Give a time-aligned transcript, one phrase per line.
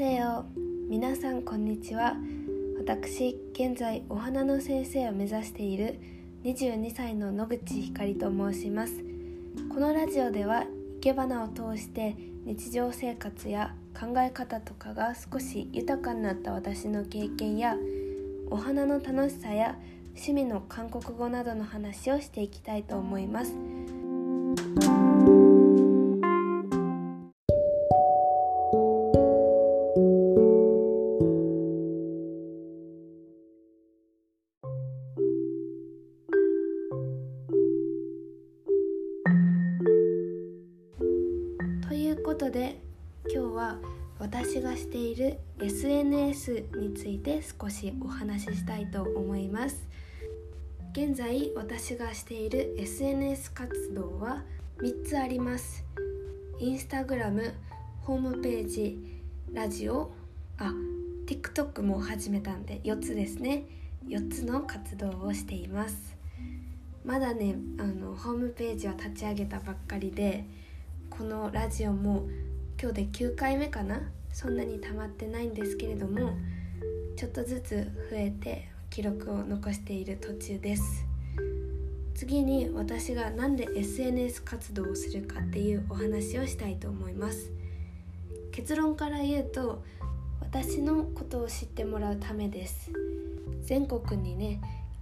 [0.00, 0.46] せよ
[0.88, 2.16] 皆さんこんにちは。
[2.78, 6.00] 私現在お花の先生を目指している
[6.42, 8.94] 22歳の野口ひかりと申します。
[9.68, 12.16] このラジオでは生け花を通して
[12.46, 17.76] 日常生活や考え方とかが少し豊かになった私の経験や
[18.48, 19.76] お花の楽しさや
[20.14, 23.52] 趣味の韓国語などの話をしていきたいと思います。
[42.24, 42.78] ことで
[43.32, 43.78] 今日は
[44.18, 49.88] 私がしている SNS について少しお話ししたいと思います。
[50.92, 54.42] 現在私がしている SNS 活動は
[54.82, 55.82] 3つあります。
[56.58, 57.54] インスタグラム
[58.02, 60.12] ホームページラジオ
[60.58, 60.74] あ
[61.26, 63.64] TikTok も始めたんで4つですね。
[64.06, 66.16] 4つの活動をしています。
[67.02, 70.44] まだねあのホームページは立ち上げたばっかりで
[71.10, 72.28] このラジオも
[72.80, 74.00] 今日で9回目かな？
[74.32, 76.32] そんなに溜まってないんですけれども
[77.16, 81.04] ちょっとずつ増えて記録を残している途中です。
[82.14, 87.50] 次に私が何で SNS 活動をするかっていうお話をしたいと思います。
[88.52, 89.82] 結論から言うと
[90.40, 92.90] 私のことを知ってもらうためです。
[93.62, 94.60] 全国にね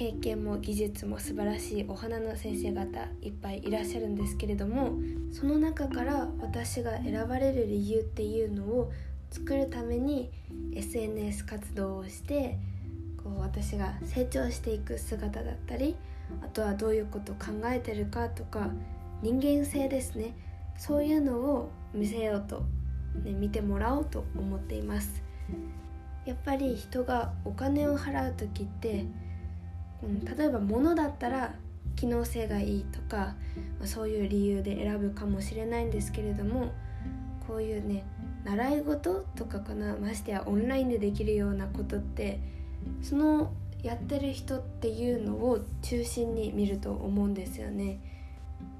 [0.00, 4.94] 経験も技術も素晴らしいお花の先生方いっぱいいらっしゃるんですけれども
[5.30, 8.90] その中から私が選ばれる理由っていうのを
[9.30, 10.30] 作るために
[10.74, 12.56] SNS 活動をして
[13.22, 15.94] こう私が成長していく姿だったり
[16.42, 18.70] あとはどういうこと考えてるかとか
[19.20, 20.34] 人間性ですね。
[20.78, 22.62] そういうのを見せようと、
[23.22, 25.22] ね、見てもらおうと思っています。
[26.24, 29.04] やっぱり人がお金を払う時って
[30.02, 31.54] うん、例えば物だったら
[31.96, 33.34] 機能性がいいとか、
[33.78, 36.72] まあ、そういう理由で選ぶかもしれないんですけれども
[37.46, 38.04] こういうね
[38.44, 42.40] 習い事とかかなましてやオンラインでできるようなことって
[43.02, 43.52] その
[43.82, 47.98] やってる人っていうのを中心に見ると思うんですよね。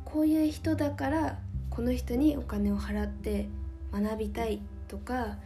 [0.05, 1.39] こういう人だから
[1.71, 3.49] この人にお金を払って
[3.93, 5.37] 学びたいとか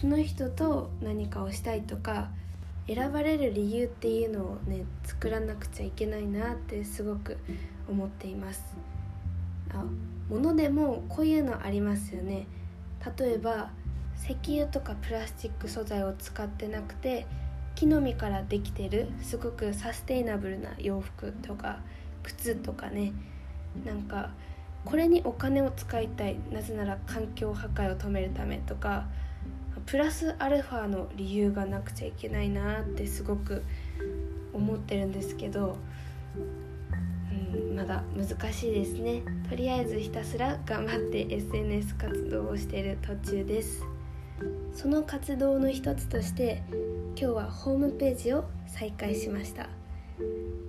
[0.00, 2.28] その人と何かをしたいとか
[2.88, 7.36] 選ばれる理由っていうのをね作らなくちゃいけないなってすごく
[7.86, 8.76] 思っています。
[9.70, 9.84] あ
[10.30, 12.46] 物でもこういうのありますよね。
[13.18, 13.70] 例えば
[14.16, 17.26] 石油とかプラスチック素材を使ってなくて
[17.74, 21.80] 木の実からできてるすごくサステイナブルな洋服とか
[22.22, 23.12] 靴とかね。
[23.84, 24.30] なんか
[24.86, 26.38] これにお金を使いたい。
[26.50, 29.06] なぜなら環境破壊を止めるためとか
[29.88, 33.64] プラスアルファの理由がなくちゃいけないなってすごく
[34.52, 35.78] 思ってるんですけど、
[37.32, 39.22] うん、まだ難しいですね。
[39.48, 43.82] とりあえずひたすら頑張って SNS 活動をしている途中です。
[44.74, 46.62] その活動の一つとして
[47.16, 49.70] 今日はホームページを再開しました。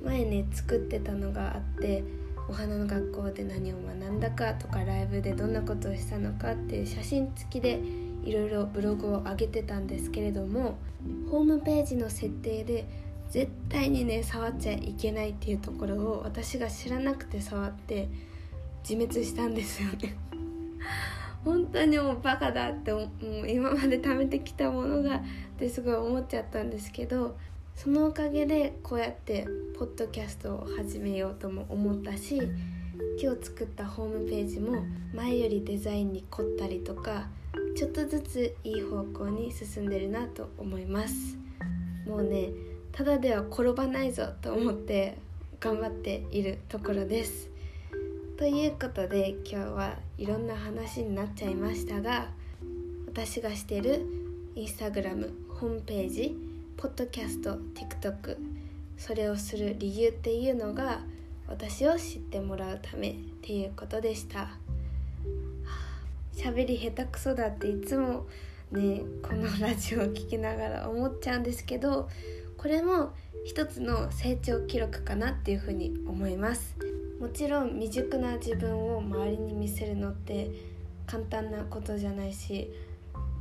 [0.01, 2.05] 前ね作ってたのがあって
[2.47, 7.81] お花の学校で何を学んだかとかライブでどんなことをしたのかっていう写真付きで
[8.23, 10.77] いろいろブログを上げてたんですけれども
[11.31, 12.87] ホームページの設定で
[13.29, 18.09] 絶対にね触っちゃいけないっていうところを私が知らなくて触って
[18.87, 20.15] 自滅したんですよね。
[21.45, 23.09] 本当にもうバカだってもう
[23.47, 25.21] 今まで貯めてきたものがっ
[25.57, 27.37] てすごい思っちゃったんですけど
[27.75, 29.47] そのおかげでこうやって
[29.77, 32.41] ポッドキャストを始めようとも思ったし
[33.21, 37.29] 今日作ったホームページも前よりデザインに凝ったりとか
[37.79, 41.37] ちょっとずついい方向に進んでるなと思います。
[42.05, 42.49] もうね
[42.91, 45.17] ただでは転ばないぞと思って
[45.61, 47.49] 頑張っているところです。
[48.35, 52.31] ということで今日はいろんな話になっちゃいましたが
[53.07, 54.05] 私がしてる
[54.55, 56.35] インスタグラムホームページ
[56.75, 58.35] ポッドキャスト TikTok
[58.97, 60.99] それをする理由っていうのが
[61.47, 64.49] 私を知ってもらうためっていうことでした。
[66.39, 68.25] 喋り下手くそだっていつも
[68.71, 72.07] ねこのラジオを聴きながら思っちゃうんですけど
[72.57, 73.11] これも
[73.43, 76.75] 一つの成長記録かなっていうふうに思います。
[77.19, 80.49] もちろん未熟な自分を周りに見せるのって
[81.05, 82.71] 簡単なことじゃないし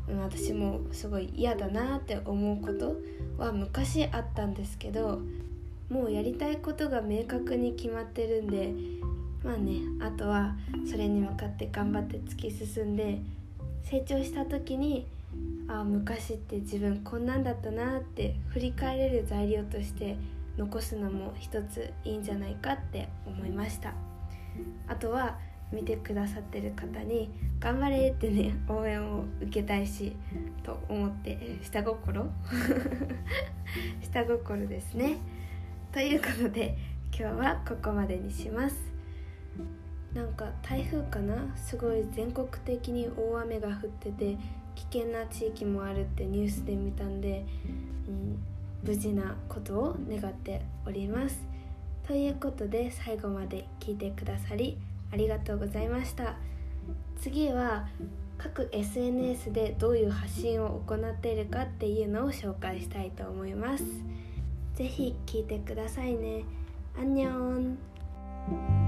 [0.09, 2.97] 私もすごい嫌だなって思うこと
[3.37, 5.21] は昔あったんですけど
[5.89, 8.75] もうやりたいことが明確に決まってるんで
[9.45, 10.55] まあねあとは
[10.91, 13.21] それに向かって頑張って突き進んで
[13.83, 15.07] 成長した時に
[15.69, 20.17] あ昔って自分こんなんだったなって振り返れる材料として
[20.57, 23.95] 残すのも一ついいんじゃないかって思いました。
[24.89, 25.39] あとは
[25.71, 27.31] 見てくださってる方に
[27.61, 30.17] 「頑張れ!」ってね応援を受けたいし
[30.63, 32.31] と思って下心？
[34.01, 35.19] 下心ですね。
[35.93, 36.77] ということで
[37.19, 38.98] 今日はここまでにします。
[40.15, 41.55] なんか台風かな？
[41.57, 44.37] すごい全国的に大雨が降ってて
[44.75, 47.45] 危険な地域もあるってニュースで見たんで、
[48.09, 48.39] うん、
[48.83, 51.47] 無事なことを願っております。
[52.07, 54.79] ということで最後まで聞いてくださり
[55.13, 56.37] ありがとうございました。
[57.21, 57.87] 次は
[58.39, 63.85] 各 SNS でどういう発信を行っているかっていうのを紹介したいと思います。
[64.77, 66.45] 是非聞いてくださいね。
[66.97, 68.88] アンニョン。